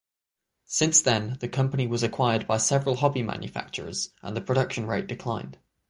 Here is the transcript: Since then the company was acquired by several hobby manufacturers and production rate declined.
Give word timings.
Since 0.65 1.03
then 1.03 1.37
the 1.41 1.47
company 1.47 1.85
was 1.85 2.01
acquired 2.01 2.47
by 2.47 2.57
several 2.57 2.95
hobby 2.95 3.21
manufacturers 3.21 4.09
and 4.23 4.43
production 4.47 4.87
rate 4.87 5.05
declined. 5.05 5.59